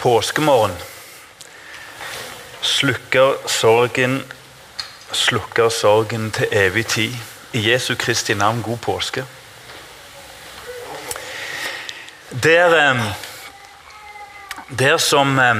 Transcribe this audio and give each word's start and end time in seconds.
påskemorgen 0.00 0.76
slukker 2.60 3.48
sorgen, 3.48 4.24
slukker 5.12 5.68
sorgen 5.68 6.30
til 6.30 6.48
evig 6.52 6.86
tid. 6.86 7.14
I 7.52 7.70
Jesu 7.72 7.94
Kristi 7.98 8.34
navn, 8.34 8.62
god 8.62 8.78
påske. 8.78 9.24
Der, 12.42 12.76
eh, 12.78 13.00
der 14.78 14.96
som 14.96 15.38
eh, 15.38 15.56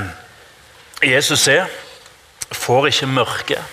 Jesus 1.03 1.49
er, 1.49 1.67
får 2.53 2.87
ikke 2.87 3.07
mørket 3.07 3.65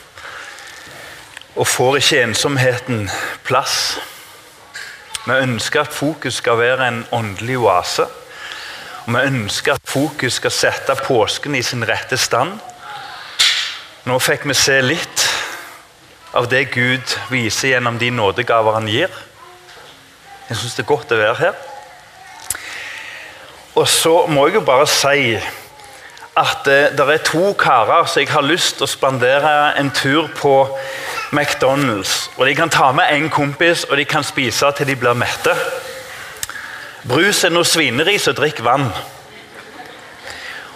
og 1.55 1.67
får 1.67 1.97
ikke 1.97 2.23
ensomheten 2.23 3.09
plass. 3.43 3.99
Vi 5.25 5.33
ønsker 5.33 5.81
at 5.81 5.93
fokus 5.93 6.33
skal 6.33 6.57
være 6.57 6.87
en 6.87 7.05
åndelig 7.11 7.57
oase. 7.57 8.05
Og 9.07 9.13
vi 9.15 9.21
ønsker 9.23 9.77
at 9.77 9.87
fokus 9.87 10.35
skal 10.41 10.51
sette 10.51 10.95
påsken 10.99 11.55
i 11.55 11.63
sin 11.63 11.85
rette 11.87 12.17
stand. 12.19 12.57
Nå 14.03 14.17
fikk 14.19 14.43
vi 14.49 14.55
se 14.55 14.81
litt 14.83 15.23
av 16.35 16.49
det 16.51 16.65
Gud 16.73 17.15
viser 17.31 17.71
gjennom 17.71 17.95
de 18.01 18.11
nådegaver 18.11 18.75
han 18.75 18.89
gir. 18.91 19.13
Jeg 20.49 20.59
syns 20.59 20.75
det 20.75 20.83
er 20.83 20.89
godt 20.91 21.15
å 21.15 21.21
være 21.21 21.39
her. 21.39 21.55
Og 23.79 23.87
så 23.87 24.13
må 24.27 24.49
jeg 24.49 24.59
jo 24.59 24.65
bare 24.67 24.91
si 24.91 25.37
at 26.37 26.67
eh, 26.67 26.91
det 26.91 27.07
er 27.07 27.25
to 27.25 27.53
karer 27.57 28.11
som 28.11 28.21
jeg 28.21 28.33
har 28.33 28.43
lyst 28.43 28.77
til 28.77 28.89
å 28.89 28.91
spandere 28.91 29.55
en 29.79 29.91
tur 29.95 30.27
på 30.35 30.53
McDonald's. 31.31 32.27
Og 32.35 32.43
De 32.45 32.55
kan 32.59 32.69
ta 32.69 32.91
med 32.91 33.07
en 33.13 33.29
kompis 33.31 33.87
og 33.87 33.95
de 33.97 34.05
kan 34.05 34.27
spise 34.27 34.75
til 34.75 34.91
de 34.91 34.99
blir 34.99 35.15
mette. 35.15 35.55
Brus 37.07 37.45
er 37.47 37.53
noe 37.55 37.67
svineris 37.67 38.27
og 38.27 38.35
drikk 38.35 38.59
vann. 38.65 38.89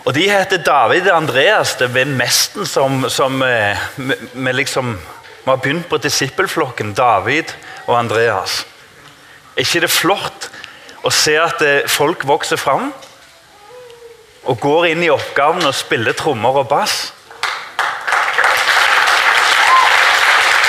Og 0.06 0.14
De 0.16 0.24
heter 0.32 0.64
David 0.64 1.10
og 1.12 1.18
Andreas. 1.18 1.76
Det 1.78 1.90
er 1.92 2.14
mesten 2.16 2.66
som, 2.66 3.04
som 3.12 3.42
eh, 3.44 3.78
vi 3.98 4.54
liksom 4.56 4.96
vi 5.42 5.50
har 5.50 5.58
begynt 5.58 5.88
på 5.90 5.98
disippelflokken 5.98 6.94
David 6.94 7.50
og 7.88 7.96
Andreas. 7.98 8.62
Er 9.58 9.66
ikke 9.66 9.82
det 9.82 9.90
flott 9.90 10.50
å 11.02 11.10
se 11.10 11.34
at 11.42 11.64
eh, 11.66 11.88
folk 11.90 12.28
vokser 12.30 12.62
fram 12.62 12.92
og 14.46 14.60
går 14.62 14.92
inn 14.92 15.02
i 15.02 15.10
oppgaven 15.10 15.66
og 15.66 15.74
spiller 15.74 16.14
trommer 16.18 16.62
og 16.62 16.70
bass? 16.70 17.10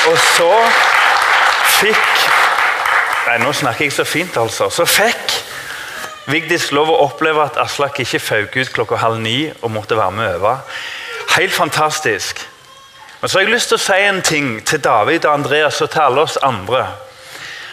Og 0.08 0.16
så 0.32 0.54
fikk 1.78 2.08
Nei, 3.22 3.36
nå 3.38 3.52
snakker 3.54 3.86
jeg 3.86 3.92
så 3.94 4.04
fint, 4.04 4.34
altså. 4.36 4.66
Så 4.68 4.82
fikk 4.88 5.36
Vigdis 6.30 6.70
lov 6.70 6.90
å 6.92 7.00
oppleve 7.08 7.42
at 7.42 7.58
Aslak 7.58 7.98
ikke 8.02 8.20
føk 8.22 8.56
ut 8.60 8.72
klokka 8.74 9.00
halv 9.02 9.18
ni 9.22 9.50
og 9.60 9.72
måtte 9.74 9.98
være 9.98 10.14
med 10.14 10.28
og 10.28 10.34
øve. 10.36 10.56
Helt 11.36 11.52
fantastisk. 11.52 12.44
Men 13.20 13.28
så 13.28 13.38
har 13.38 13.46
jeg 13.46 13.54
lyst 13.54 13.70
til 13.70 13.78
å 13.78 13.82
si 13.82 13.96
en 14.06 14.22
ting 14.22 14.46
til 14.66 14.82
David 14.82 15.26
og 15.26 15.34
Andreas 15.34 15.80
og 15.82 15.90
til 15.90 16.04
alle 16.04 16.22
oss 16.26 16.38
andre. 16.42 16.84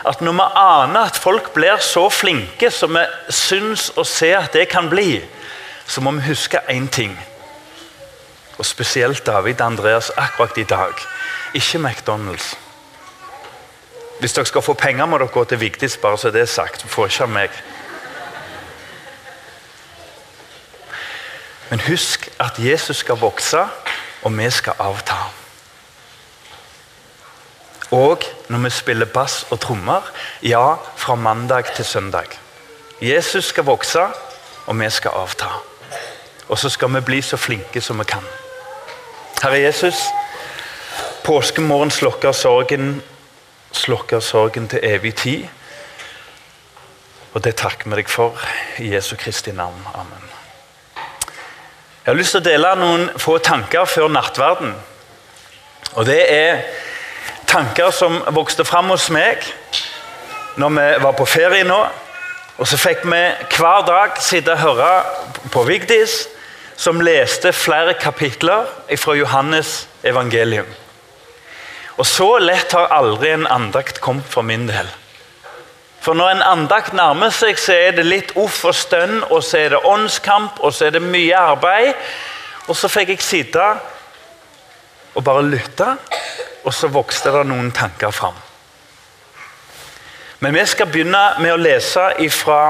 At 0.10 0.22
når 0.22 0.38
vi 0.38 0.48
aner 0.62 1.10
at 1.10 1.18
folk 1.18 1.52
blir 1.54 1.82
så 1.84 2.08
flinke 2.10 2.72
som 2.72 2.96
vi 2.96 3.04
syns 3.34 3.90
og 3.98 4.08
ser 4.08 4.38
at 4.40 4.54
det 4.54 4.70
kan 4.72 4.90
bli, 4.90 5.20
så 5.90 6.02
må 6.02 6.14
vi 6.18 6.30
huske 6.30 6.62
én 6.70 6.88
ting. 6.90 7.18
Og 8.58 8.66
spesielt 8.66 9.26
David 9.26 9.62
og 9.62 9.68
Andreas 9.68 10.12
akkurat 10.18 10.58
i 10.58 10.64
dag. 10.64 10.94
Ikke 11.54 11.82
McDonald's. 11.82 12.56
Hvis 14.20 14.34
dere 14.34 14.46
skal 14.46 14.62
få 14.62 14.74
penger, 14.74 15.06
må 15.06 15.18
dere 15.18 15.32
gå 15.32 15.44
til 15.44 15.60
Vigdis, 15.60 15.98
bare 15.98 16.18
så 16.18 16.32
det 16.32 16.42
er 16.42 16.52
sagt. 16.52 16.84
Får 16.88 17.08
ikke 17.08 17.24
av 17.24 17.30
meg. 17.30 17.62
Men 21.70 21.80
husk 21.80 22.30
at 22.40 22.58
Jesus 22.58 22.98
skal 22.98 23.20
vokse, 23.22 23.66
og 24.24 24.38
vi 24.38 24.50
skal 24.50 24.74
avta. 24.80 25.18
Og 27.92 28.24
når 28.50 28.58
vi 28.64 28.70
spiller 28.70 29.06
bass 29.06 29.46
og 29.50 29.60
trommer, 29.60 30.02
ja, 30.44 30.76
fra 30.96 31.16
mandag 31.16 31.66
til 31.76 31.86
søndag. 31.86 32.26
Jesus 33.02 33.46
skal 33.46 33.64
vokse, 33.64 34.02
og 34.66 34.80
vi 34.80 34.90
skal 34.90 35.12
avta. 35.16 35.50
Og 36.50 36.58
så 36.60 36.70
skal 36.70 36.94
vi 36.94 37.02
bli 37.02 37.22
så 37.22 37.38
flinke 37.38 37.82
som 37.82 38.00
vi 38.00 38.04
kan. 38.04 38.26
Herre 39.44 39.60
Jesus, 39.60 39.96
påskemorgen 41.24 41.92
slokker 41.92 42.32
sorgen, 42.32 43.02
slokker 43.72 44.20
sorgen 44.20 44.68
til 44.68 44.80
evig 44.84 45.16
tid. 45.16 45.46
Og 47.34 47.44
det 47.44 47.56
takker 47.56 47.90
vi 47.90 48.02
deg 48.02 48.10
for 48.10 48.38
i 48.80 48.94
Jesu 48.96 49.16
Kristi 49.16 49.52
navn. 49.52 49.86
Amen. 49.94 50.29
Jeg 52.10 52.16
har 52.16 52.24
lyst 52.24 52.34
til 52.34 52.42
å 52.42 52.46
dele 52.48 52.70
noen 52.74 53.02
få 53.22 53.36
tanker 53.38 53.86
før 53.86 54.08
nattverden. 54.10 54.72
Og 55.94 56.08
det 56.08 56.24
er 56.34 56.64
tanker 57.46 57.92
som 57.94 58.16
vokste 58.34 58.66
fram 58.66 58.90
hos 58.90 59.12
meg 59.14 59.46
når 60.58 60.74
vi 60.74 60.86
var 61.04 61.14
på 61.20 61.28
ferie 61.30 61.68
nå. 61.70 61.78
Og 62.58 62.66
så 62.66 62.80
fikk 62.82 63.06
vi 63.06 63.20
hver 63.60 63.86
dag 63.86 64.18
sitte 64.26 64.56
og 64.56 64.64
høre 64.64 64.90
på 65.54 65.62
Vigdis, 65.70 66.24
som 66.74 66.98
leste 66.98 67.54
flere 67.54 67.94
kapitler 68.02 68.66
fra 68.98 69.14
Johannes 69.14 69.84
evangelium. 70.02 70.74
Og 72.02 72.10
så 72.10 72.32
lett 72.42 72.74
har 72.74 72.90
aldri 72.90 73.36
en 73.36 73.46
andakt 73.46 74.02
kommet 74.02 74.26
for 74.34 74.42
min 74.42 74.66
del. 74.66 74.90
For 76.00 76.16
når 76.16 76.30
en 76.32 76.44
andakt 76.48 76.94
nærmer 76.96 77.34
seg, 77.36 77.60
så 77.60 77.76
er 77.76 77.98
det 77.98 78.08
litt 78.08 78.36
uff 78.40 78.64
og 78.68 78.76
stønn, 78.76 79.20
og 79.28 79.44
så 79.44 79.58
er 79.66 79.74
det 79.74 79.82
åndskamp, 79.86 80.62
og 80.64 80.74
så 80.74 80.88
er 80.88 80.96
det 80.96 81.04
mye 81.04 81.36
arbeid. 81.36 81.94
Og 82.68 82.78
så 82.78 82.88
fikk 82.92 83.16
jeg 83.16 83.26
sitte 83.26 83.66
og 85.16 85.24
bare 85.26 85.44
lytte, 85.44 85.90
og 86.64 86.74
så 86.74 86.88
vokste 86.94 87.34
det 87.34 87.44
noen 87.50 87.72
tanker 87.76 88.14
fram. 88.16 88.38
Men 90.40 90.56
vi 90.56 90.64
skal 90.72 90.88
begynne 90.88 91.24
med 91.44 91.52
å 91.52 91.60
lese 91.60 92.06
fra 92.32 92.62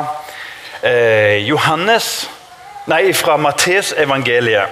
eh, 0.82 1.46
Johannes 1.46 2.30
Nei, 2.90 3.12
fra 3.14 3.36
Mattes 3.38 3.92
evangeliet. 3.94 4.72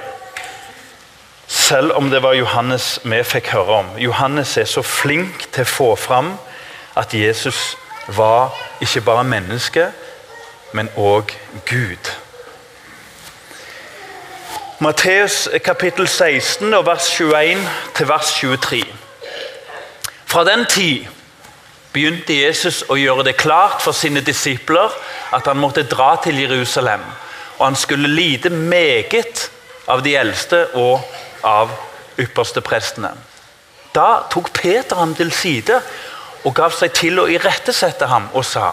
Selv 1.47 1.93
om 1.99 2.07
det 2.09 2.23
var 2.23 2.33
Johannes 2.33 2.95
vi 3.03 3.19
fikk 3.21 3.51
høre 3.53 3.75
om. 3.83 3.91
Johannes 4.01 4.55
er 4.57 4.65
så 4.65 4.81
flink 4.81 5.45
til 5.53 5.67
å 5.67 5.69
få 5.69 5.89
fram 6.01 6.31
at 6.97 7.13
Jesus 7.13 7.75
var 8.07 8.53
ikke 8.81 9.01
bare 9.01 9.23
menneske, 9.23 9.91
men 10.71 10.89
òg 10.97 11.33
Gud. 11.65 12.11
Matteus 14.79 15.49
kapittel 15.65 16.07
16, 16.07 16.71
vers 16.85 17.07
21 17.19 17.67
til 17.95 18.07
vers 18.07 18.33
23. 18.39 18.83
Fra 20.25 20.43
den 20.43 20.65
tid 20.69 21.07
begynte 21.93 22.35
Jesus 22.35 22.83
å 22.89 22.97
gjøre 22.99 23.25
det 23.25 23.39
klart 23.39 23.81
for 23.81 23.95
sine 23.97 24.21
disipler 24.21 24.93
at 25.33 25.47
han 25.49 25.57
måtte 25.57 25.87
dra 25.87 26.15
til 26.23 26.37
Jerusalem. 26.43 27.01
Og 27.57 27.65
han 27.65 27.75
skulle 27.79 28.11
lide 28.11 28.49
meget 28.49 29.47
av 29.87 30.03
de 30.05 30.13
eldste 30.19 30.67
og 30.77 31.01
av 31.43 31.73
ypperste 32.21 32.61
prestene. 32.61 33.15
Da 33.95 34.27
tok 34.29 34.51
Peter 34.53 34.99
ham 34.99 35.15
til 35.17 35.31
side 35.33 35.79
og 36.47 36.55
gav 36.55 36.71
seg 36.71 36.93
til 36.95 37.19
å 37.19 37.27
irettesette 37.27 38.07
ham 38.07 38.29
og 38.33 38.45
sa 38.47 38.71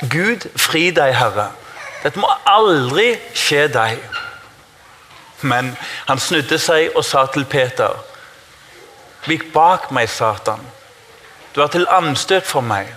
Gud, 0.00 0.46
fri 0.56 0.88
deg, 0.96 1.12
Herre. 1.12 1.50
Dette 2.00 2.20
må 2.20 2.28
aldri 2.48 3.10
skje 3.36 3.66
deg. 3.72 3.98
Men 5.44 5.74
han 6.08 6.20
snudde 6.20 6.56
seg 6.60 6.96
og 6.96 7.04
sa 7.04 7.26
til 7.32 7.44
Peter 7.48 7.98
Vik 9.26 9.50
bak 9.52 9.90
meg, 9.92 10.08
Satan. 10.08 10.62
Du 11.52 11.60
er 11.60 11.68
til 11.68 11.84
anstøt 11.92 12.46
for 12.48 12.64
meg. 12.64 12.88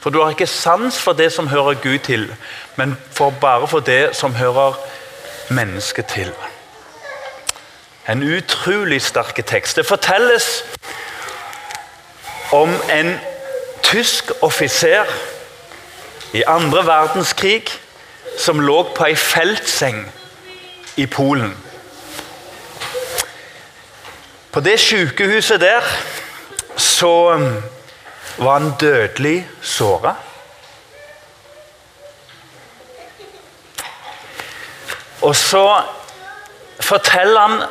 For 0.00 0.12
du 0.12 0.20
har 0.20 0.34
ikke 0.34 0.48
sans 0.48 0.98
for 1.00 1.16
det 1.16 1.30
som 1.32 1.48
hører 1.48 1.80
Gud 1.80 1.98
til, 2.04 2.26
men 2.76 2.96
for 3.16 3.32
bare 3.40 3.68
for 3.68 3.80
det 3.84 4.16
som 4.16 4.36
hører 4.36 4.76
mennesket 5.48 6.12
til. 6.12 6.32
En 8.08 8.22
utrolig 8.22 9.00
sterk 9.02 9.40
tekst. 9.46 9.76
Det 9.76 9.86
fortelles 9.86 10.64
om 12.52 12.74
en 12.90 13.20
tysk 13.82 14.30
offiser 14.42 15.04
i 16.32 16.42
andre 16.46 16.86
verdenskrig 16.86 17.70
som 18.38 18.60
lå 18.60 18.82
på 18.94 19.06
ei 19.06 19.16
feltseng 19.16 20.04
i 20.96 21.06
Polen. 21.06 21.52
På 24.52 24.60
det 24.60 24.80
sykehuset 24.80 25.60
der 25.60 25.86
så 26.76 27.38
var 28.38 28.58
han 28.58 28.72
dødelig 28.80 29.48
såra. 29.62 30.14
Og 35.20 35.36
så 35.36 35.82
forteller 36.80 37.40
han 37.40 37.62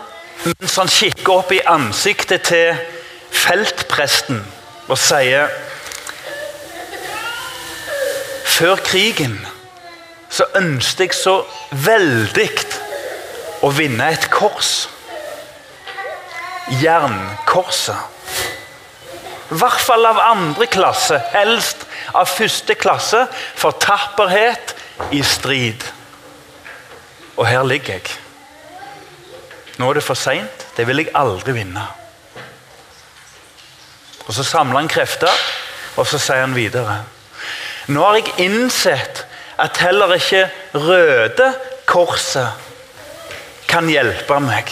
mens 0.43 0.75
han 0.75 0.87
kikker 0.87 1.33
opp 1.33 1.51
i 1.51 1.59
ansiktet 1.67 2.47
til 2.47 2.77
feltpresten 3.31 4.45
og 4.89 4.97
sier 4.97 5.51
Før 8.49 8.81
krigen 8.83 9.37
så 10.29 10.45
ønsket 10.59 11.05
jeg 11.05 11.15
så 11.15 11.35
veldig 11.85 12.47
å 13.65 13.69
vinne 13.73 14.09
et 14.13 14.27
kors. 14.31 14.89
Jernkorset. 16.81 18.19
I 19.49 19.57
hvert 19.57 19.81
fall 19.81 20.05
av 20.05 20.19
andre 20.21 20.67
klasse, 20.69 21.17
helst 21.33 21.87
av 22.13 22.29
første 22.29 22.75
klasse, 22.77 23.23
for 23.57 23.79
tapperhet 23.81 24.75
i 25.15 25.23
strid. 25.25 25.87
Og 27.39 27.47
her 27.49 27.63
ligger 27.65 27.97
jeg. 27.97 28.19
Nå 29.79 29.89
er 29.89 29.97
det 29.97 30.05
for 30.05 30.19
seint. 30.19 30.67
Det 30.75 30.85
vil 30.87 31.01
jeg 31.05 31.15
aldri 31.17 31.55
vinne. 31.55 31.87
Og 34.29 34.35
Så 34.37 34.43
samler 34.45 34.83
han 34.83 34.87
krefter, 34.87 35.33
og 35.97 36.05
så 36.07 36.19
sier 36.21 36.43
han 36.45 36.53
videre. 36.55 36.99
Nå 37.89 38.03
har 38.05 38.19
jeg 38.19 38.45
innsett 38.45 39.23
at 39.57 39.77
heller 39.81 40.13
ikke 40.13 40.43
Røde 40.77 41.47
Korset 41.89 42.51
kan 43.67 43.89
hjelpe 43.89 44.37
meg, 44.39 44.69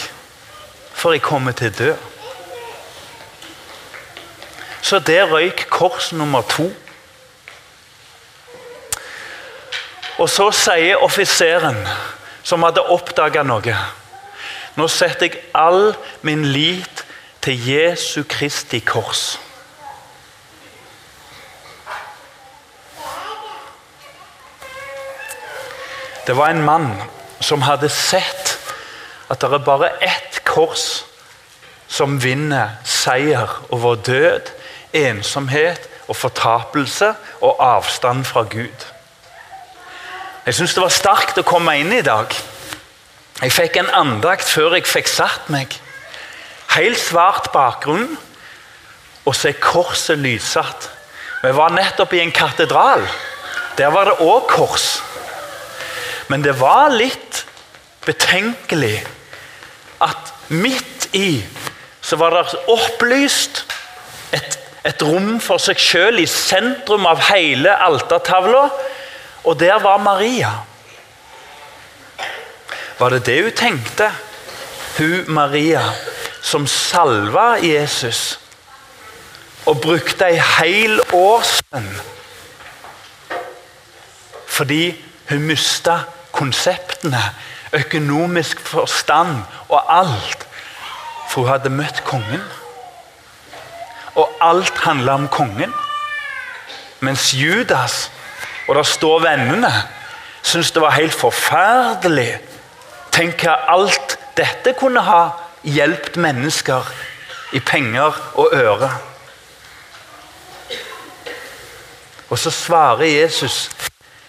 for 0.94 1.14
jeg 1.14 1.24
kommer 1.26 1.56
til 1.58 1.72
å 1.72 1.78
dø. 1.78 1.88
Så 4.82 5.00
der 5.02 5.26
røyk 5.26 5.66
kors 5.74 6.12
nummer 6.14 6.46
to. 6.46 6.68
Og 10.22 10.30
så 10.30 10.52
sier 10.54 11.02
offiseren, 11.02 11.82
som 12.46 12.62
hadde 12.62 12.86
oppdaga 12.94 13.42
noe 13.44 13.74
Nå 14.78 14.86
setter 14.88 15.26
jeg 15.26 15.42
all 15.58 15.90
min 16.22 16.46
lit 16.54 17.02
til 17.42 17.58
Jesu 17.58 18.22
Kristi 18.30 18.78
kors. 18.86 19.47
Det 26.28 26.36
var 26.36 26.48
en 26.48 26.64
mann 26.64 26.90
som 27.40 27.62
hadde 27.64 27.88
sett 27.88 28.58
at 29.32 29.40
det 29.40 29.48
er 29.48 29.62
bare 29.64 29.88
ett 30.04 30.42
kors 30.44 31.06
som 31.88 32.18
vinner 32.20 32.74
seier 32.84 33.48
over 33.72 33.96
død, 34.04 34.50
ensomhet 34.92 35.88
og 36.04 36.18
fortapelse 36.20 37.14
og 37.40 37.64
avstand 37.64 38.28
fra 38.28 38.44
Gud. 38.44 38.84
Jeg 40.44 40.58
syns 40.60 40.76
det 40.76 40.84
var 40.84 40.92
sterkt 40.92 41.40
å 41.40 41.46
komme 41.48 41.78
inn 41.80 41.96
i 41.96 42.04
dag. 42.04 42.36
Jeg 43.40 43.56
fikk 43.56 43.80
en 43.80 43.92
andakt 43.96 44.52
før 44.52 44.76
jeg 44.76 44.84
fikk 44.84 45.08
satt 45.08 45.48
meg. 45.48 45.80
Helt 46.76 47.00
svart 47.00 47.54
bakgrunn, 47.56 48.18
og 49.24 49.32
så 49.32 49.54
er 49.54 49.60
korset 49.64 50.20
lysete. 50.20 50.92
Vi 51.40 51.56
var 51.56 51.72
nettopp 51.72 52.12
i 52.12 52.20
en 52.20 52.36
katedral. 52.36 53.08
Der 53.80 53.96
var 53.96 54.12
det 54.12 54.20
òg 54.20 54.50
kors. 54.52 54.98
Men 56.28 56.44
det 56.44 56.58
var 56.60 56.92
litt 56.92 57.44
betenkelig 58.04 59.00
at 60.04 60.32
midt 60.48 61.08
i 61.16 61.42
så 62.00 62.16
var 62.20 62.36
det 62.36 62.60
opplyst 62.72 63.64
et, 64.36 64.58
et 64.84 65.02
rom 65.04 65.36
for 65.44 65.60
seg 65.60 65.80
sjøl 65.80 66.20
i 66.22 66.28
sentrum 66.28 67.08
av 67.08 67.20
hele 67.28 67.74
altertavla. 67.84 68.68
Og 69.48 69.56
der 69.60 69.80
var 69.80 70.00
Maria. 70.04 70.52
Var 72.98 73.14
det 73.14 73.24
det 73.26 73.38
hun 73.42 73.56
tenkte? 73.56 74.10
Hun 74.98 75.24
Maria 75.32 75.84
som 76.42 76.66
salva 76.66 77.56
Jesus 77.62 78.38
og 79.68 79.80
brukte 79.84 80.30
ei 80.30 80.38
hel 80.40 81.00
årslønn 81.12 81.90
fordi 84.48 84.82
hun 85.28 85.44
mista 85.46 86.00
konseptene, 86.38 87.20
økonomisk 87.74 88.60
forstand 88.60 89.42
og 89.68 89.82
alt. 89.98 90.46
For 91.28 91.42
hun 91.42 91.50
hadde 91.50 91.74
møtt 91.74 92.04
kongen. 92.06 92.44
Og 94.14 94.30
alt 94.40 94.78
handla 94.86 95.18
om 95.18 95.28
kongen. 95.28 95.74
Mens 97.00 97.34
Judas 97.34 98.10
og 98.68 98.74
der 98.74 98.82
står 98.82 99.20
vennene, 99.20 99.72
syntes 100.42 100.70
det 100.70 100.82
var 100.82 100.90
helt 100.90 101.14
forferdelig. 101.14 102.38
Tenk 103.12 103.44
hva 103.44 103.54
alt 103.72 104.18
dette 104.36 104.74
kunne 104.78 105.02
ha 105.02 105.22
hjulpet 105.64 106.16
mennesker 106.20 106.90
i 107.52 107.60
penger 107.60 108.18
og 108.34 108.50
øre. 108.52 108.90
Og 112.28 112.38
så 112.38 112.50
svarer 112.50 113.08
Jesus 113.08 113.70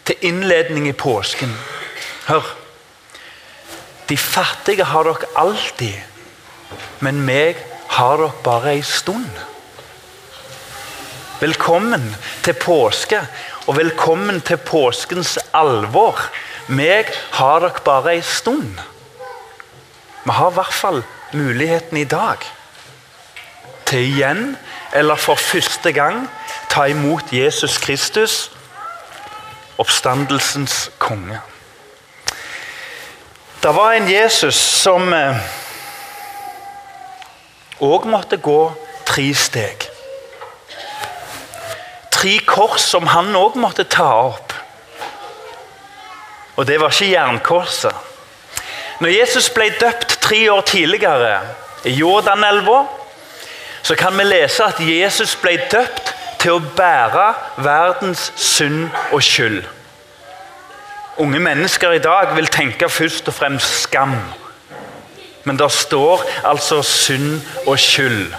til 0.06 0.16
innledning 0.22 0.88
i 0.88 0.96
påsken. 0.96 1.52
Hør. 2.30 2.46
De 4.10 4.18
fattige 4.18 4.86
har 4.86 5.08
dere 5.08 5.30
alltid, 5.42 5.96
men 7.02 7.24
meg 7.26 7.58
har 7.96 8.22
dere 8.22 8.44
bare 8.46 8.76
ei 8.76 8.84
stund. 8.86 9.40
Velkommen 11.40 12.06
til 12.46 12.54
påske, 12.62 13.24
og 13.66 13.80
velkommen 13.80 14.44
til 14.46 14.62
påskens 14.62 15.40
alvor. 15.58 16.22
Meg 16.70 17.10
har 17.40 17.66
dere 17.66 17.82
bare 17.90 18.14
ei 18.20 18.22
stund. 18.22 18.78
Vi 20.22 20.38
har 20.38 20.54
i 20.54 20.60
hvert 20.62 20.80
fall 20.84 21.02
muligheten 21.34 21.98
i 21.98 22.06
dag 22.06 22.46
til 23.90 24.06
igjen, 24.06 24.52
eller 24.94 25.18
for 25.18 25.42
første 25.42 25.98
gang, 25.98 26.28
ta 26.70 26.86
imot 26.94 27.34
Jesus 27.34 27.82
Kristus, 27.82 28.52
oppstandelsens 29.82 30.92
konge. 31.02 31.49
Det 33.62 33.76
var 33.76 33.92
en 33.94 34.08
Jesus 34.08 34.56
som 34.56 35.10
òg 37.80 38.06
eh, 38.06 38.08
måtte 38.08 38.38
gå 38.40 38.72
tre 39.04 39.26
steg. 39.36 39.84
Tre 42.16 42.38
kors 42.48 42.86
som 42.88 43.10
han 43.12 43.36
òg 43.36 43.58
måtte 43.60 43.84
ta 43.84 44.08
opp. 44.30 44.54
Og 46.56 46.68
det 46.68 46.78
var 46.80 46.96
ikke 46.96 47.12
jernkorset. 47.12 48.08
Når 49.04 49.12
Jesus 49.12 49.50
ble 49.52 49.68
døpt 49.80 50.16
tre 50.24 50.40
år 50.52 50.64
tidligere 50.68 51.42
i 51.84 51.98
Jordanelva, 52.00 52.86
så 53.84 53.96
kan 54.00 54.16
vi 54.20 54.24
lese 54.24 54.64
at 54.64 54.80
Jesus 54.80 55.36
ble 55.40 55.58
døpt 55.72 56.14
til 56.40 56.56
å 56.56 56.64
bære 56.80 57.28
verdens 57.60 58.32
synd 58.40 58.88
og 59.12 59.24
skyld. 59.24 59.66
Unge 61.20 61.40
mennesker 61.40 61.92
i 61.92 62.00
dag 62.00 62.36
vil 62.36 62.48
tenke 62.48 62.88
først 62.90 63.28
og 63.28 63.34
fremst 63.34 63.82
skam. 63.82 64.14
Men 65.44 65.60
der 65.60 65.68
står 65.68 66.24
altså 66.48 66.82
synd 66.82 67.42
og 67.68 67.80
skyld. 67.80 68.34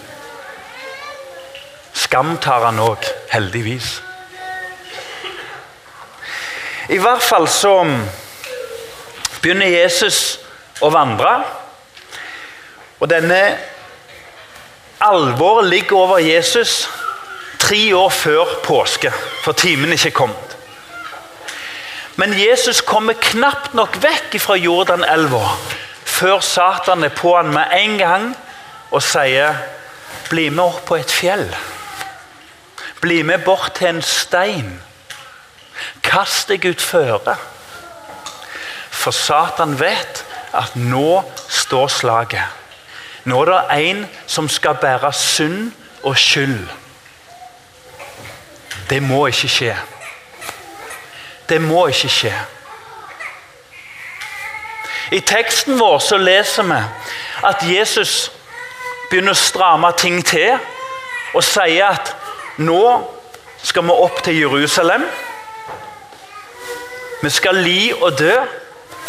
Skam 1.93 2.39
tar 2.41 2.65
han 2.65 2.79
òg, 2.81 3.05
heldigvis. 3.33 4.03
I 6.89 6.97
hvert 6.99 7.23
fall 7.23 7.49
så 7.53 7.75
begynner 9.43 9.69
Jesus 9.69 10.39
å 10.81 10.89
vandre. 10.91 11.35
Og 13.01 13.11
denne 13.13 13.43
alvoret 15.05 15.69
ligger 15.69 15.97
over 15.97 16.23
Jesus 16.25 16.87
tre 17.61 17.83
år 17.95 18.09
før 18.09 18.57
påske, 18.65 19.13
for 19.45 19.53
timen 19.53 19.93
ikke 19.93 20.17
kommet. 20.23 20.50
Men 22.21 22.35
Jesus 22.37 22.83
kommer 22.85 23.17
knapt 23.17 23.73
nok 23.73 23.95
vekk 24.03 24.35
fra 24.43 24.59
Jordanelva 24.61 25.55
før 26.05 26.43
Satan 26.45 27.07
er 27.07 27.15
på 27.17 27.31
han 27.33 27.49
med 27.55 27.73
en 27.73 27.95
gang 27.97 28.27
og 28.91 29.01
sier 29.01 29.57
Bli 30.29 30.51
med 30.53 30.63
opp 30.63 30.85
på 30.87 30.99
et 31.01 31.11
fjell. 31.11 31.49
Bli 33.01 33.23
med 33.27 33.41
bort 33.43 33.73
til 33.79 33.89
en 33.89 34.03
stein. 34.05 34.69
Kast 36.07 36.53
deg 36.53 36.69
utføre. 36.71 37.35
For 38.95 39.17
Satan 39.17 39.75
vet 39.81 40.21
at 40.55 40.77
nå 40.77 41.23
står 41.49 41.89
slaget. 41.97 42.47
Nå 43.27 43.41
er 43.43 43.51
det 43.51 43.81
en 43.89 44.05
som 44.27 44.47
skal 44.49 44.79
bære 44.79 45.11
synd 45.17 45.73
og 46.07 46.15
skyld. 46.21 46.69
Det 48.93 49.01
må 49.03 49.25
ikke 49.33 49.51
skje. 49.57 49.75
Det 51.51 51.59
må 51.61 51.87
ikke 51.91 52.09
skje. 52.15 52.35
I 55.11 55.19
teksten 55.27 55.79
vår 55.81 55.99
så 55.99 56.19
leser 56.23 56.69
vi 56.69 56.79
at 57.49 57.65
Jesus 57.67 58.31
begynner 59.11 59.35
å 59.35 59.41
stramme 59.41 59.91
ting 59.99 60.21
til 60.23 60.55
og 61.35 61.43
sier 61.43 61.91
at 61.91 62.13
nå 62.63 62.85
skal 63.67 63.89
vi 63.89 63.97
opp 64.07 64.23
til 64.23 64.39
Jerusalem. 64.39 65.03
Vi 67.23 67.31
skal 67.31 67.59
li 67.67 67.91
og 67.93 68.19
dø. 68.19 68.33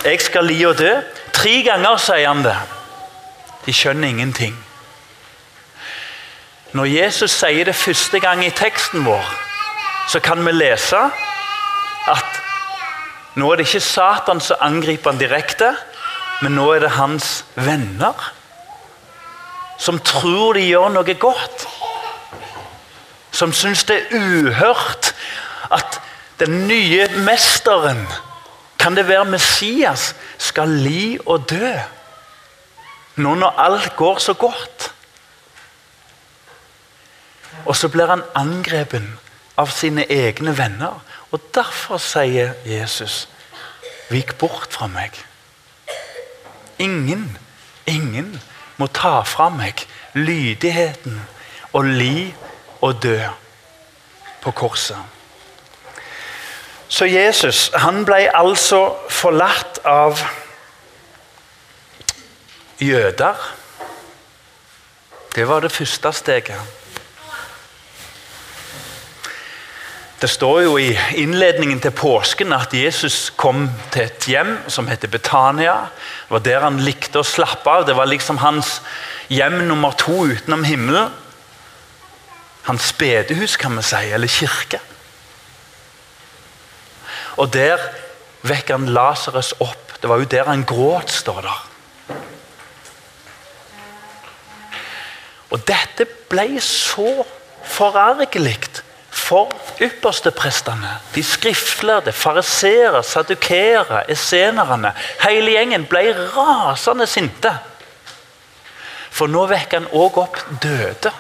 Jeg 0.03 0.21
skal 0.25 0.49
li 0.49 0.57
og 0.65 0.79
dø. 0.81 0.91
Tre 1.33 1.55
ganger 1.63 2.01
sier 2.01 2.27
han 2.27 2.41
det. 2.43 2.57
De 3.65 3.73
skjønner 3.73 4.09
ingenting. 4.09 4.57
Når 6.73 6.85
Jesus 6.85 7.31
sier 7.35 7.67
det 7.69 7.75
første 7.75 8.19
gang 8.19 8.41
i 8.45 8.49
teksten 8.55 9.05
vår, 9.05 9.25
så 10.09 10.19
kan 10.23 10.41
vi 10.45 10.51
lese 10.55 11.09
at 12.09 12.41
nå 13.35 13.51
er 13.51 13.59
det 13.59 13.67
ikke 13.67 13.83
Satan 13.85 14.41
som 14.43 14.61
angriper 14.61 15.11
han 15.13 15.21
direkte, 15.21 15.71
men 16.41 16.57
nå 16.57 16.67
er 16.73 16.85
det 16.85 16.95
hans 16.97 17.41
venner 17.55 18.31
som 19.81 19.97
tror 20.05 20.53
de 20.53 20.67
gjør 20.67 20.91
noe 20.93 21.15
godt. 21.17 21.65
Som 23.33 23.53
syns 23.55 23.85
det 23.89 23.97
er 23.97 24.17
uhørt 24.19 25.13
at 25.73 25.97
den 26.41 26.67
nye 26.69 27.07
mesteren, 27.25 28.03
kan 28.77 28.97
det 28.97 29.07
være 29.07 29.25
Messias, 29.29 30.11
skal 30.37 30.69
li 30.83 31.17
og 31.25 31.49
dø. 31.49 31.73
Nå 33.21 33.33
når 33.37 33.59
alt 33.61 33.95
går 33.97 34.21
så 34.21 34.33
godt. 34.33 34.91
Og 37.65 37.75
så 37.77 37.89
blir 37.93 38.09
han 38.09 38.23
angrepet 38.37 39.05
av 39.61 39.69
sine 39.73 40.05
egne 40.09 40.53
venner. 40.57 40.97
Og 41.31 41.41
derfor 41.53 41.97
sier 41.97 42.53
Jesus, 42.65 43.29
'Vik 44.09 44.37
bort 44.37 44.73
fra 44.73 44.87
meg'. 44.87 45.25
Ingen, 46.79 47.37
ingen 47.85 48.41
må 48.77 48.87
ta 48.87 49.21
fra 49.21 49.49
meg 49.49 49.87
lydigheten 50.13 51.21
og 51.73 51.83
li 51.83 52.33
og 52.81 53.03
dø 53.03 53.19
på 54.41 54.51
korset. 54.51 54.97
Så 56.87 57.05
Jesus 57.05 57.69
han 57.73 58.05
ble 58.05 58.25
altså 58.35 58.81
forlatt 59.09 59.79
av 59.87 60.19
jøder. 62.81 63.37
Det 65.35 65.47
var 65.47 65.59
det 65.63 65.71
første 65.71 66.11
steget. 66.13 66.80
Det 70.21 70.29
står 70.29 70.59
jo 70.61 70.75
i 70.77 70.91
innledningen 71.17 71.79
til 71.81 71.93
påsken 71.97 72.53
at 72.53 72.75
Jesus 72.77 73.31
kom 73.33 73.63
til 73.89 74.03
et 74.05 74.27
hjem 74.29 74.51
som 74.69 74.85
heter 74.85 75.09
Betania. 75.09 75.87
Det 76.27 76.35
var 76.35 76.43
der 76.45 76.65
han 76.67 76.77
likte 76.85 77.23
å 77.23 77.25
slappe 77.25 77.73
av. 77.73 77.87
Det 77.87 77.95
var 77.97 78.05
liksom 78.05 78.37
hans 78.43 78.75
hjem 79.33 79.63
nummer 79.65 79.97
to 79.97 80.19
utenom 80.29 80.67
himmelen. 80.67 81.09
Hans 82.67 82.91
bedehus, 82.93 83.57
kan 83.57 83.73
vi 83.79 83.81
si, 83.87 84.03
eller 84.13 84.29
kirke. 84.29 84.77
Og 87.41 87.49
der 87.49 87.81
vekker 88.45 88.77
han 88.77 88.93
Lasarus 88.93 89.55
opp. 89.57 89.97
Det 89.97 90.09
var 90.09 90.21
jo 90.21 90.29
der 90.29 90.53
han 90.53 90.67
gråt, 90.69 91.09
står 91.09 91.41
der. 91.47 91.67
Og 95.49 95.65
dette 95.65 96.05
ble 96.29 96.61
så 96.61 97.23
forargelig 97.65 98.59
for 99.31 99.51
yppersteprestene, 99.79 100.89
de 101.15 101.23
skriftlærde, 101.23 102.11
fariseere, 102.11 103.03
sadukere, 103.03 104.03
essenerne 104.11 104.91
Hele 105.23 105.53
gjengen 105.55 105.85
ble 105.87 106.01
rasende 106.33 107.07
sinte. 107.07 107.53
For 109.11 109.31
nå 109.31 109.45
vekker 109.47 109.79
han 109.79 109.87
òg 109.95 110.19
opp 110.19 110.39
døde. 110.63 111.13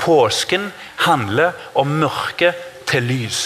Påsken 0.00 0.70
handler 1.04 1.52
om 1.76 1.92
mørke 2.00 2.54
til 2.88 3.04
lys. 3.10 3.42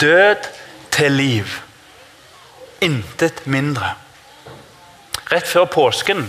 Død 0.00 0.50
til 0.94 1.14
liv. 1.20 1.54
Intet 2.82 3.44
mindre. 3.46 3.92
Rett 5.30 5.46
før 5.46 5.70
påsken 5.70 6.26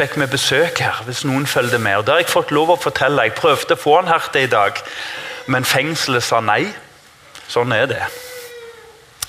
fikk 0.00 0.16
vi 0.16 0.26
besøk 0.32 0.78
her, 0.80 1.02
hvis 1.04 1.24
noen 1.28 1.46
følger 1.46 1.78
med. 1.78 1.96
Og 1.96 2.06
Det 2.06 2.12
har 2.14 2.20
jeg 2.22 2.32
fått 2.32 2.52
lov 2.56 2.70
å 2.72 2.80
fortelle. 2.80 3.26
Jeg 3.28 3.36
prøvde 3.36 3.76
å 3.76 3.80
få 3.80 3.96
han 3.98 4.08
her 4.08 4.28
til 4.32 4.46
i 4.46 4.50
dag, 4.50 4.78
men 5.46 5.66
fengselet 5.68 6.24
sa 6.24 6.40
nei. 6.40 6.70
Sånn 7.50 7.72
er 7.76 7.88
det. 7.90 8.02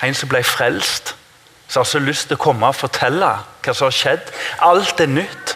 En 0.06 0.16
som 0.16 0.30
ble 0.32 0.44
frelst, 0.48 1.16
som 1.68 1.82
har 1.82 1.90
så 1.90 2.00
lyst 2.00 2.30
til 2.30 2.38
å 2.38 2.44
komme 2.44 2.70
og 2.70 2.78
fortelle 2.78 3.32
hva 3.62 3.74
som 3.74 3.90
har 3.90 3.98
skjedd. 3.98 4.32
Alt 4.64 5.02
er 5.04 5.12
nytt. 5.12 5.56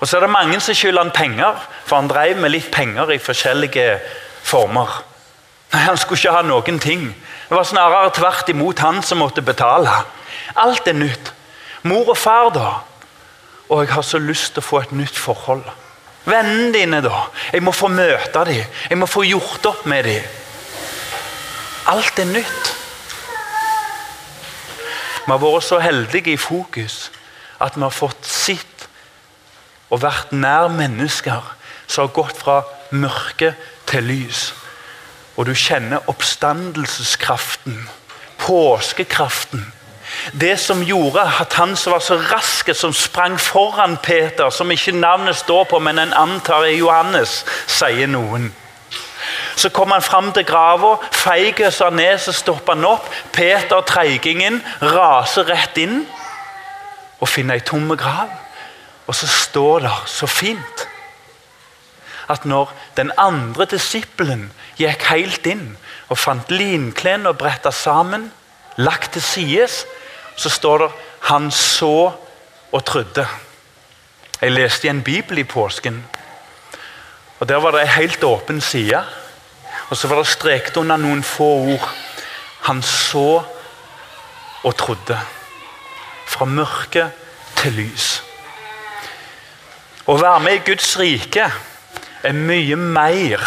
Og 0.00 0.08
så 0.08 0.18
er 0.18 0.26
det 0.26 0.34
mange 0.34 0.58
som 0.60 0.76
skylder 0.76 1.06
han 1.06 1.14
penger, 1.16 1.62
for 1.86 1.96
han 1.96 2.10
drev 2.10 2.40
med 2.42 2.52
litt 2.52 2.68
penger 2.72 3.14
i 3.14 3.22
forskjellige 3.22 3.86
former. 4.44 4.98
Nei, 5.72 5.80
Han 5.86 5.96
skulle 5.96 6.20
ikke 6.20 6.34
ha 6.36 6.42
noen 6.44 6.78
ting. 6.78 7.06
Det 7.48 7.56
var 7.56 7.64
snarere 7.64 8.12
tvert 8.12 8.52
imot 8.52 8.78
han 8.84 9.00
som 9.02 9.18
måtte 9.24 9.42
betale. 9.42 9.88
Alt 10.56 10.88
er 10.88 10.98
nytt. 11.00 11.32
Mor 11.82 12.12
og 12.12 12.18
far, 12.18 12.50
da? 12.52 12.74
Og 13.68 13.82
jeg 13.82 13.94
har 13.94 14.02
så 14.06 14.18
lyst 14.22 14.54
til 14.54 14.62
å 14.62 14.66
få 14.66 14.80
et 14.84 14.94
nytt 14.94 15.18
forhold. 15.18 15.64
Vennene 16.26 16.72
dine, 16.74 17.00
da? 17.02 17.26
Jeg 17.52 17.62
må 17.62 17.72
få 17.74 17.88
møte 17.90 18.44
dem. 18.48 18.64
Jeg 18.90 18.98
må 18.98 19.06
få 19.06 19.22
gjort 19.26 19.66
opp 19.66 19.86
med 19.86 20.06
dem. 20.06 20.22
Alt 21.86 22.18
er 22.18 22.30
nytt. 22.30 22.72
Vi 25.26 25.32
har 25.32 25.42
vært 25.42 25.66
så 25.66 25.78
heldige 25.82 26.34
i 26.34 26.38
fokus 26.38 27.08
at 27.62 27.74
vi 27.76 27.82
har 27.82 27.94
fått 27.94 28.26
sitt 28.26 28.86
og 29.90 30.02
vært 30.02 30.34
nær 30.34 30.68
mennesker 30.70 31.54
som 31.86 32.06
har 32.06 32.14
gått 32.14 32.38
fra 32.38 32.60
mørke 32.94 33.52
til 33.86 34.06
lys. 34.06 34.48
Og 35.36 35.46
du 35.46 35.54
kjenner 35.54 36.06
oppstandelseskraften, 36.10 37.88
påskekraften, 38.38 39.66
det 40.32 40.58
som 40.60 40.82
gjorde 40.82 41.22
at 41.40 41.52
han 41.54 41.76
som 41.76 41.92
var 41.92 42.02
så 42.04 42.16
rask, 42.32 42.70
som 42.74 42.92
sprang 42.92 43.38
foran 43.40 43.96
Peter, 44.02 44.50
som 44.50 44.70
ikke 44.70 44.92
navnet 44.92 45.36
står 45.36 45.64
på, 45.64 45.78
men 45.78 45.98
en 45.98 46.14
antar 46.16 46.66
er 46.66 46.78
Johannes, 46.78 47.44
sier 47.66 48.10
noen. 48.10 48.50
Så 49.56 49.70
kom 49.72 49.90
han 49.90 50.02
fram 50.04 50.32
til 50.32 50.44
grava, 50.44 50.96
feig 51.12 51.62
av 51.64 51.94
ned, 51.94 52.18
så 52.20 52.32
stopper 52.32 52.76
han 52.76 52.84
opp. 52.84 53.06
Peter, 53.32 53.80
treigingen, 53.88 54.60
raser 54.82 55.48
rett 55.48 55.78
inn 55.80 56.02
og 57.20 57.30
finner 57.30 57.56
ei 57.56 57.64
tom 57.64 57.88
grav. 57.96 58.28
Og 59.06 59.14
så 59.14 59.28
står 59.30 59.86
det 59.86 59.94
så 60.10 60.28
fint 60.28 60.86
at 62.28 62.44
når 62.44 62.72
den 62.96 63.12
andre 63.22 63.68
disippelen 63.70 64.48
gikk 64.76 65.04
helt 65.12 65.46
inn 65.46 65.76
og 66.10 66.18
fant 66.18 66.50
linklærne 66.50 67.30
og 67.30 67.38
bretta 67.38 67.70
sammen, 67.70 68.32
lagt 68.76 69.14
til 69.14 69.22
sides, 69.22 69.84
så 70.36 70.50
står 70.50 70.78
det 70.78 70.90
'han 71.20 71.50
så 71.50 72.12
og 72.72 72.88
trodde'. 72.88 73.26
Jeg 74.40 74.52
leste 74.52 74.86
i 74.86 74.90
en 74.90 75.02
bibel 75.02 75.38
i 75.38 75.44
påsken. 75.44 76.04
og 77.40 77.48
Der 77.48 77.56
var 77.56 77.70
det 77.70 77.80
ei 77.80 77.86
helt 77.86 78.24
åpen 78.24 78.60
side. 78.60 79.04
Og 79.90 79.96
så 79.96 80.08
var 80.08 80.16
det 80.16 80.26
strekt 80.26 80.76
under 80.76 80.96
noen 80.96 81.22
få 81.22 81.44
ord. 81.44 81.88
Han 82.60 82.82
så 82.82 83.42
og 84.64 84.76
trodde. 84.76 85.20
Fra 86.26 86.44
mørke 86.44 87.10
til 87.56 87.72
lys. 87.72 88.22
Å 90.06 90.16
være 90.20 90.40
med 90.40 90.52
i 90.52 90.64
Guds 90.66 90.98
rike 90.98 91.46
er 92.22 92.32
mye 92.32 92.76
mer 92.76 93.42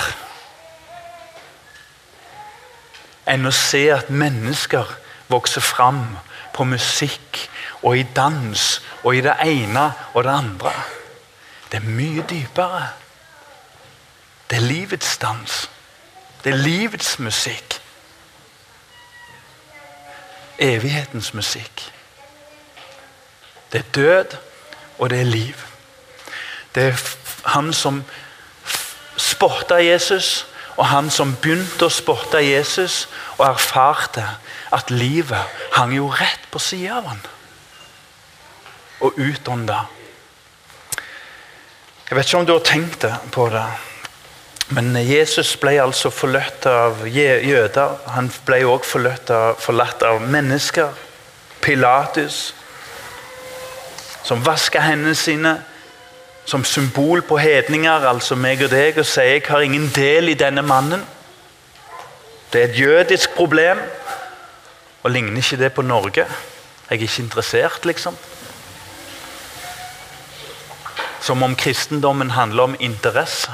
enn 3.29 3.45
å 3.45 3.53
se 3.53 3.85
at 3.93 4.09
mennesker 4.09 4.87
vokser 5.29 5.61
fram 5.61 6.01
på 6.59 6.65
musikk 6.67 7.37
og 7.87 7.97
i 7.97 8.03
dans 8.15 8.81
og 9.03 9.15
i 9.15 9.21
det 9.23 9.35
ene 9.45 9.85
og 10.13 10.23
det 10.23 10.33
andre. 10.35 10.73
Det 11.71 11.79
er 11.79 11.85
mye 11.87 12.25
dypere. 12.27 12.87
Det 14.49 14.57
er 14.57 14.65
livets 14.67 15.17
dans. 15.17 15.69
Det 16.43 16.51
er 16.51 16.57
livets 16.57 17.19
musikk. 17.19 17.79
Evighetens 20.59 21.33
musikk. 21.33 21.85
Det 23.71 23.79
er 23.79 23.91
død, 23.95 24.37
og 24.97 25.09
det 25.09 25.19
er 25.19 25.31
liv. 25.31 25.55
Det 26.75 26.83
er 26.83 27.03
han 27.45 27.73
som 27.73 28.03
spotta 29.17 29.75
Jesus, 29.75 30.47
og 30.79 30.85
han 30.87 31.09
som 31.11 31.33
begynte 31.43 31.89
å 31.89 31.91
spotte 31.91 32.39
Jesus 32.39 33.09
og 33.35 33.49
erfarte 33.49 34.23
at 34.71 34.91
livet 34.93 35.59
hang 35.75 35.91
jo 35.97 36.07
rett 36.07 36.45
på 36.53 36.61
sida 36.63 37.01
av 37.01 37.09
han. 37.11 37.19
Og 39.03 39.19
utånda. 39.19 39.81
Jeg 42.07 42.15
vet 42.15 42.29
ikke 42.29 42.39
om 42.39 42.47
du 42.47 42.53
har 42.55 42.63
tenkt 42.65 43.03
på 43.35 43.49
det, 43.51 43.65
men 44.73 44.95
Jesus 45.03 45.51
ble 45.59 45.75
altså 45.83 46.13
forlatt 46.13 46.65
av 46.71 47.03
jøder. 47.09 47.99
Han 48.15 48.31
ble 48.47 48.61
også 48.69 49.03
forlatt 49.59 50.05
av 50.07 50.23
mennesker. 50.23 50.95
Pilatus, 51.59 52.53
som 54.23 54.39
vaska 54.45 54.79
hendene 54.79 55.17
sine 55.17 55.57
som 56.45 56.63
symbol 56.65 57.21
på 57.21 57.37
hedninger, 57.37 58.05
altså 58.09 58.35
meg 58.35 58.63
og 58.65 58.71
deg, 58.71 58.97
og 58.97 59.05
sier 59.05 59.37
jeg 59.37 59.47
har 59.49 59.61
ingen 59.65 59.89
del 59.95 60.31
i 60.31 60.37
denne 60.39 60.61
mannen. 60.65 61.03
Det 62.53 62.61
er 62.61 62.69
et 62.69 62.79
jødisk 62.79 63.35
problem. 63.37 63.81
Og 65.03 65.11
ligner 65.11 65.37
ikke 65.37 65.57
det 65.57 65.73
på 65.73 65.81
Norge? 65.81 66.25
Jeg 66.89 66.97
er 66.97 67.01
ikke 67.01 67.21
interessert, 67.21 67.85
liksom. 67.85 68.17
Som 71.21 71.43
om 71.43 71.55
kristendommen 71.55 72.31
handler 72.31 72.63
om 72.63 72.75
interesse. 72.79 73.51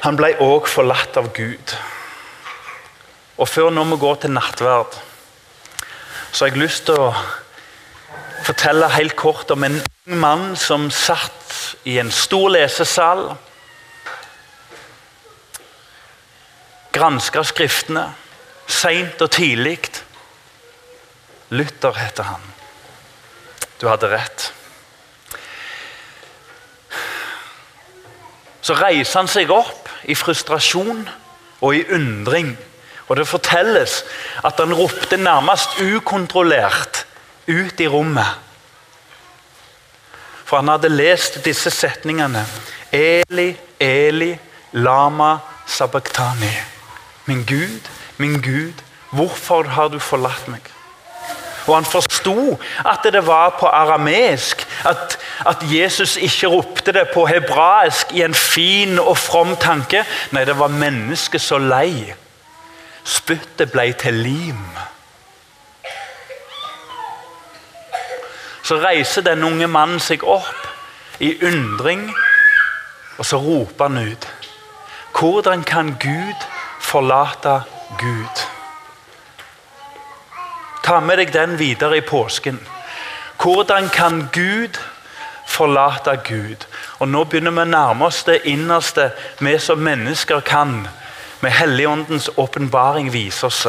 Han 0.00 0.16
ble 0.16 0.32
òg 0.42 0.68
forlatt 0.70 1.16
av 1.18 1.32
Gud. 1.34 1.76
Og 3.36 3.48
før 3.48 3.70
nå 3.70 3.84
vi 3.84 3.98
går 4.00 4.20
til 4.22 4.32
nattverd, 4.32 4.96
så 6.32 6.44
har 6.44 6.52
jeg 6.52 6.62
lyst 6.62 6.86
til 6.88 7.00
å 7.00 7.10
fortelle 8.46 8.88
helt 8.94 9.16
kort 9.18 9.50
om 9.50 9.64
en 9.66 9.80
ung 9.80 10.18
mann 10.22 10.56
som 10.56 10.90
satt 10.90 11.54
i 11.84 11.98
en 11.98 12.12
stor 12.14 12.48
lesesal. 12.54 13.32
Granska 16.94 17.42
Skriftene 17.44 18.06
seint 18.70 19.22
og 19.22 19.32
tidlig. 19.34 19.80
Luther 21.50 21.94
heter 21.98 22.30
han. 22.30 22.46
Du 23.80 23.88
hadde 23.90 24.10
rett. 24.10 24.52
Så 28.62 28.74
reiser 28.78 29.20
han 29.20 29.30
seg 29.30 29.50
opp 29.54 29.90
i 30.10 30.14
frustrasjon 30.18 31.04
og 31.60 31.74
i 31.74 31.84
undring. 31.94 32.54
Og 33.06 33.16
Det 33.16 33.28
fortelles 33.28 34.00
at 34.42 34.58
han 34.58 34.74
ropte 34.74 35.18
nærmest 35.18 35.78
ukontrollert 35.82 37.04
ut 37.46 37.80
i 37.80 37.88
rommet. 37.88 38.38
For 40.46 40.60
han 40.60 40.70
hadde 40.70 40.92
lest 40.92 41.40
disse 41.44 41.70
setningene. 41.74 42.44
Eli, 42.94 43.50
Eli, 43.80 44.32
lama 44.72 45.38
sabachthani. 45.66 46.52
Min 47.26 47.44
Gud, 47.44 47.90
min 48.16 48.40
Gud, 48.42 48.82
hvorfor 49.10 49.62
har 49.62 49.88
du 49.88 49.98
forlatt 49.98 50.48
meg? 50.48 50.62
Og 51.66 51.74
han 51.74 51.84
forsto 51.84 52.58
at 52.86 53.06
det 53.10 53.24
var 53.26 53.56
på 53.58 53.66
aramesk. 53.66 54.62
At, 54.86 55.18
at, 55.46 55.64
Jesus 55.66 56.16
ikke 56.16 56.46
ropte 56.46 56.92
det 56.92 57.08
på 57.14 57.26
hebraisk 57.26 58.12
i 58.14 58.22
en 58.22 58.34
fin 58.34 58.98
og 58.98 59.18
from 59.18 59.56
tanke. 59.56 60.04
Nei, 60.30 60.44
det 60.46 60.58
var 60.58 60.70
mennesket 60.70 61.42
så 61.42 61.58
lei. 61.58 62.14
Spyttet 63.04 63.74
ble 63.74 63.90
til 63.98 64.14
lim. 64.14 64.62
Så 68.66 68.80
reiser 68.82 69.22
den 69.22 69.44
unge 69.46 69.68
mannen 69.70 70.00
seg 70.02 70.24
opp 70.26 70.66
i 71.22 71.36
undring, 71.46 72.08
og 73.14 73.26
så 73.26 73.38
roper 73.38 73.86
han 73.86 74.08
ut. 74.10 74.26
Hvordan 75.14 75.62
kan 75.62 75.92
Gud 76.02 76.46
forlate 76.82 77.60
Gud? 78.00 78.42
Ta 80.82 80.98
med 81.00 81.22
deg 81.22 81.30
den 81.34 81.54
videre 81.58 82.00
i 82.00 82.02
påsken. 82.08 82.58
Hvordan 83.38 83.86
kan 83.94 84.26
Gud 84.32 84.80
forlate 85.46 86.16
Gud? 86.26 86.66
Og 86.98 87.08
Nå 87.08 87.22
begynner 87.24 87.54
vi 87.54 87.62
å 87.68 87.70
nærme 87.70 88.10
oss 88.10 88.24
det 88.26 88.40
innerste 88.50 89.12
vi 89.38 89.54
som 89.62 89.78
mennesker 89.78 90.42
kan. 90.42 90.88
Med 91.40 91.54
Helligåndens 91.54 92.32
åpenbaring 92.36 93.12
viser 93.14 93.46
oss 93.46 93.62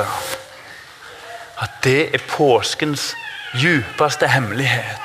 at 1.61 1.79
det 1.85 2.15
er 2.15 2.29
påskens 2.33 3.11
djupeste 3.53 4.27
hemmelighet. 4.27 5.01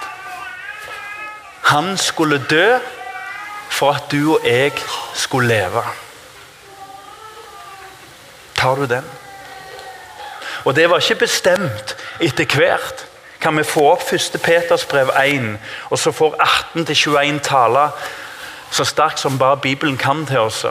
Han 1.62 1.96
skulle 1.98 2.44
dø 2.50 2.78
for 3.70 3.92
at 3.92 4.10
du 4.12 4.34
og 4.34 4.46
jeg 4.46 4.72
skulle 5.14 5.48
leve. 5.48 5.82
Tar 8.56 8.74
du 8.74 8.86
den? 8.86 9.04
Og 10.64 10.76
det 10.76 10.90
var 10.90 11.00
ikke 11.00 11.24
bestemt 11.24 11.96
etter 12.20 12.56
hvert. 12.56 13.06
Kan 13.40 13.56
vi 13.58 13.64
få 13.66 13.88
opp 13.92 14.12
1. 14.12 14.36
Peters 14.42 14.84
brev 14.86 15.10
1, 15.18 15.58
og 15.90 15.98
så 15.98 16.12
får 16.12 16.36
18-21 16.76 17.40
taler 17.42 17.90
så 18.72 18.84
sterkt 18.84 19.20
som 19.20 19.38
bare 19.38 19.56
Bibelen 19.56 19.96
kan 19.96 20.26
til 20.26 20.38
oss. 20.38 20.64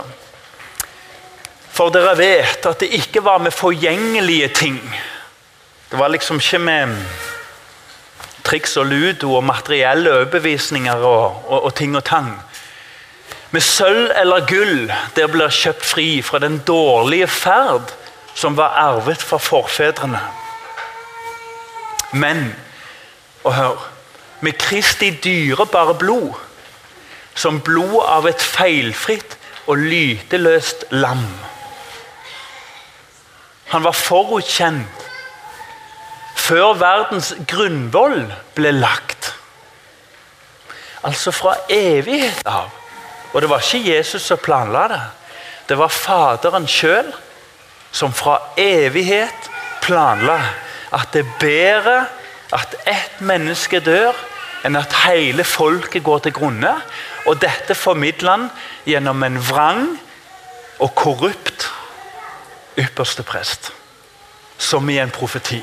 For 1.72 1.94
dere 1.94 2.18
vet 2.18 2.66
at 2.66 2.80
det 2.80 2.90
ikke 2.98 3.24
var 3.24 3.38
med 3.38 3.52
forgjengelige 3.52 4.48
ting. 4.48 4.80
Det 5.92 6.00
var 6.00 6.08
liksom 6.08 6.40
ikke 6.42 6.60
med 6.60 6.96
triks 8.52 8.76
og 8.78 8.90
ludo 8.92 9.36
og 9.38 9.44
materielle 9.48 10.12
overbevisninger 10.12 11.06
og, 11.08 11.44
og, 11.48 11.64
og 11.64 11.76
ting 11.76 11.96
og 11.96 12.04
tang. 12.04 12.34
Med 13.52 13.64
sølv 13.64 14.12
eller 14.20 14.46
gull 14.48 14.92
der 15.16 15.32
blir 15.32 15.52
kjøpt 15.52 15.86
fri 15.88 16.10
fra 16.24 16.40
den 16.44 16.60
dårlige 16.68 17.28
ferd 17.32 17.94
som 18.36 18.58
var 18.58 18.76
arvet 18.80 19.24
fra 19.24 19.40
forfedrene. 19.40 20.20
Men 22.12 22.52
og 23.44 23.54
hør 23.56 23.88
med 24.42 24.58
Kristi 24.60 25.10
dyrebare 25.24 25.96
blod, 25.96 26.34
som 27.36 27.62
blod 27.64 28.02
av 28.08 28.28
et 28.28 28.42
feilfritt 28.42 29.38
og 29.68 29.80
lyteløst 29.80 30.90
lam. 30.92 31.24
Han 33.72 33.84
var 33.84 33.96
forutkjent 33.96 35.01
før 36.36 36.74
verdens 36.80 37.34
grunnvoll 37.48 38.26
ble 38.56 38.72
lagt. 38.76 39.34
Altså 41.04 41.34
fra 41.34 41.56
evighet 41.70 42.46
av. 42.46 42.70
Og 43.34 43.42
det 43.42 43.50
var 43.50 43.64
ikke 43.64 43.94
Jesus 43.96 44.26
som 44.28 44.40
planla 44.42 44.88
det. 44.92 45.02
Det 45.70 45.78
var 45.80 45.94
Faderen 45.94 46.68
sjøl 46.68 47.12
som 47.92 48.14
fra 48.16 48.38
evighet 48.60 49.50
planla 49.82 50.40
at 50.92 51.14
det 51.14 51.24
er 51.24 51.38
bedre 51.40 51.96
at 52.52 52.76
ett 52.88 53.22
menneske 53.24 53.80
dør, 53.80 54.16
enn 54.68 54.76
at 54.76 54.94
hele 55.06 55.46
folket 55.48 56.04
går 56.04 56.26
til 56.26 56.36
grunne. 56.36 56.74
Og 57.26 57.40
dette 57.42 57.76
formidler 57.78 58.36
han 58.36 58.50
gjennom 58.86 59.24
en 59.24 59.40
vrang 59.40 59.86
og 60.82 60.92
korrupt 60.98 61.70
ypperste 62.80 63.24
prest. 63.24 63.72
Som 64.62 64.90
i 64.90 65.00
en 65.02 65.14
profeti. 65.14 65.62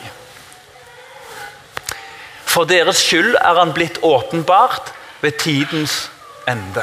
For 2.59 2.67
deres 2.67 2.99
skyld 3.07 3.37
er 3.39 3.55
han 3.55 3.71
blitt 3.71 4.01
åpenbart 4.03 4.89
ved 5.21 5.37
tidens 5.39 6.11
ende. 6.51 6.83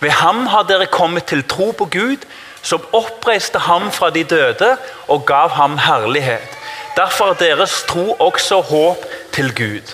Ved 0.00 0.10
ham 0.10 0.46
har 0.46 0.62
dere 0.64 0.86
kommet 0.88 1.26
til 1.28 1.42
tro 1.44 1.66
på 1.76 1.84
Gud 1.84 2.22
som 2.62 2.86
oppreiste 2.96 3.60
ham 3.60 3.90
fra 3.92 4.08
de 4.10 4.22
døde 4.24 4.70
og 5.08 5.26
gav 5.28 5.50
ham 5.52 5.76
herlighet. 5.78 6.56
Derfor 6.96 7.28
er 7.28 7.36
deres 7.42 7.82
tro 7.88 8.12
også 8.12 8.60
håp 8.60 9.04
til 9.32 9.52
Gud. 9.54 9.92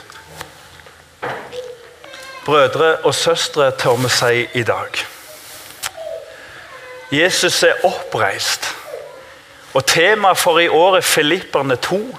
Brødre 2.45 2.97
og 2.97 3.15
søstre, 3.15 3.71
tør 3.71 3.97
vi 3.97 4.09
si 4.09 4.61
i 4.61 4.63
dag. 4.63 5.03
Jesus 7.11 7.63
er 7.63 7.75
oppreist. 7.83 8.71
Og 9.75 9.87
Temaet 9.87 10.39
for 10.39 10.59
i 10.59 10.69
år 10.69 10.97
er 10.97 11.01
Filipperne 11.01 11.77
2. 11.77 12.19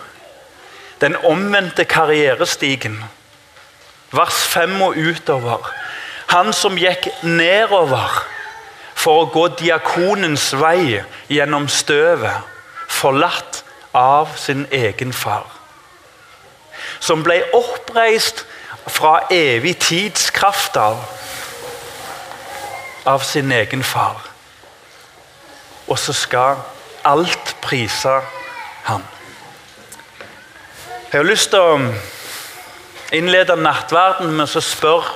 Den 1.02 1.16
omvendte 1.16 1.86
karrierestigen. 1.86 3.04
Vers 4.12 4.48
5 4.48 4.82
og 4.82 4.96
utover. 4.98 5.74
Han 6.28 6.54
som 6.54 6.78
gikk 6.78 7.08
nedover 7.24 8.24
for 8.98 9.24
å 9.24 9.30
gå 9.32 9.46
diakonens 9.60 10.50
vei 10.58 11.04
gjennom 11.32 11.68
støvet, 11.72 12.44
forlatt 12.90 13.62
av 13.96 14.34
sin 14.40 14.66
egen 14.74 15.14
far. 15.14 15.46
Som 17.00 17.24
ble 17.24 17.40
oppreist 17.56 18.46
fra 18.88 19.20
evig 19.32 19.78
tids 19.84 20.32
kraft 20.34 20.78
av, 20.82 21.00
av 23.08 23.24
sin 23.24 23.52
egen 23.52 23.84
far. 23.84 24.24
Og 25.88 26.00
så 26.00 26.16
skal 26.16 26.64
alt 27.08 27.56
prise 27.64 28.18
ham. 28.90 29.06
Jeg 31.08 31.22
har 31.22 31.24
lyst 31.24 31.54
til 31.54 31.64
å 31.64 31.76
innlede 33.16 33.56
nattverden 33.56 34.34
med 34.36 34.52
å 34.52 34.62
spørre 34.64 35.14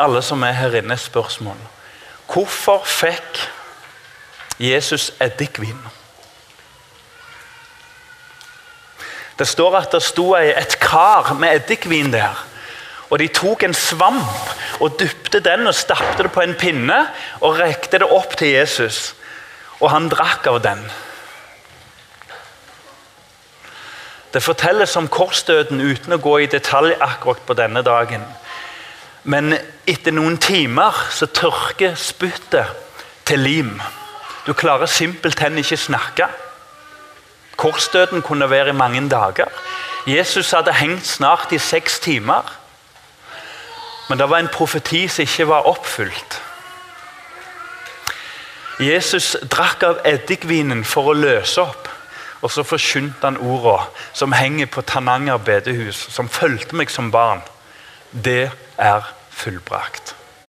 alle 0.00 0.22
som 0.24 0.40
er 0.46 0.54
her 0.56 0.78
inne, 0.78 0.96
spørsmål. 0.96 1.58
Hvorfor 2.32 2.86
fikk 2.88 3.42
Jesus 4.56 5.10
eddikvin? 5.20 5.82
Det 9.36 9.48
står 9.48 9.76
at 9.82 9.92
det 9.92 10.00
sto 10.04 10.30
et 10.38 10.78
kar 10.80 11.34
med 11.36 11.58
eddikvin 11.58 12.08
der. 12.16 12.40
Og 13.10 13.18
De 13.20 13.28
tok 13.28 13.66
en 13.68 13.76
svamp 13.76 14.80
og 14.80 14.96
dypte 14.96 15.42
den 15.44 15.68
og 15.68 15.76
stappte 15.76 16.24
det 16.24 16.32
på 16.32 16.40
en 16.40 16.56
pinne 16.56 17.02
og 17.44 17.60
rekte 17.60 18.00
det 18.00 18.08
opp 18.08 18.38
til 18.40 18.54
Jesus. 18.54 19.12
Og 19.80 19.90
han 19.92 20.08
drakk 20.08 20.48
av 20.48 20.62
den. 20.64 20.84
Det 24.32 24.42
fortelles 24.42 24.96
om 24.96 25.08
korsdøden 25.10 25.80
uten 25.80 26.14
å 26.14 26.20
gå 26.22 26.36
i 26.38 26.50
detalj 26.50 26.94
akkurat 27.00 27.42
på 27.46 27.56
denne 27.58 27.82
dagen. 27.82 28.22
Men 29.24 29.56
etter 29.90 30.14
noen 30.14 30.38
timer 30.38 30.96
så 31.10 31.26
tørker 31.26 31.98
spyttet 31.98 32.70
til 33.26 33.42
lim. 33.42 33.74
Du 34.46 34.52
klarer 34.54 34.86
simpelthen 34.86 35.58
ikke 35.58 35.76
snakke. 35.76 36.28
Korsdøden 37.60 38.22
kunne 38.22 38.50
være 38.50 38.70
i 38.70 38.78
mange 38.78 39.02
dager. 39.10 39.50
Jesus 40.06 40.50
hadde 40.50 40.72
hengt 40.78 41.06
snart 41.06 41.52
i 41.52 41.58
seks 41.58 41.98
timer. 42.00 42.46
Men 44.08 44.18
det 44.18 44.30
var 44.30 44.38
en 44.38 44.48
profeti 44.48 45.08
som 45.08 45.26
ikke 45.26 45.48
var 45.50 45.68
oppfylt. 45.68 46.42
Jesus 48.80 49.36
drakk 49.50 49.82
av 49.84 49.98
eddikvinen 50.08 50.86
for 50.88 51.10
å 51.10 51.18
løse 51.18 51.60
opp 51.60 51.88
Og 52.40 52.50
så 52.50 52.64
forkynte 52.64 53.26
han 53.26 53.36
orda 53.36 53.82
som 54.16 54.32
henger 54.32 54.70
på 54.72 54.82
Tananger 54.82 55.36
bedehus, 55.44 56.06
som 56.10 56.28
fulgte 56.28 56.76
meg 56.76 56.90
som 56.90 57.10
barn. 57.12 57.42
Det 58.10 58.50
er 58.78 59.12
fullbrakt. 59.30 60.14